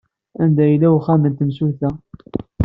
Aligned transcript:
Anda 0.43 0.65
yella 0.71 0.87
uxxam 0.97 1.23
n 1.27 1.33
temsulta? 1.37 1.89